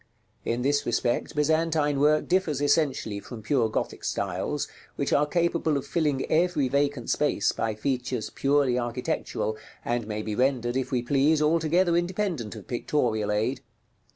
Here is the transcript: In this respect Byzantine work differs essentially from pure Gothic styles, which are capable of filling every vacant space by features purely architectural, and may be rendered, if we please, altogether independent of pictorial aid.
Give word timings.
In 0.43 0.63
this 0.63 0.83
respect 0.83 1.35
Byzantine 1.35 1.99
work 1.99 2.27
differs 2.27 2.59
essentially 2.59 3.19
from 3.19 3.43
pure 3.43 3.69
Gothic 3.69 4.03
styles, 4.03 4.67
which 4.95 5.13
are 5.13 5.27
capable 5.27 5.77
of 5.77 5.85
filling 5.85 6.25
every 6.25 6.67
vacant 6.69 7.11
space 7.11 7.51
by 7.51 7.75
features 7.75 8.31
purely 8.31 8.79
architectural, 8.79 9.57
and 9.85 10.07
may 10.07 10.23
be 10.23 10.33
rendered, 10.33 10.75
if 10.75 10.91
we 10.91 11.03
please, 11.03 11.39
altogether 11.39 11.95
independent 11.95 12.55
of 12.55 12.65
pictorial 12.65 13.31
aid. 13.31 13.61